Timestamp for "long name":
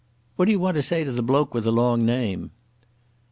1.71-2.49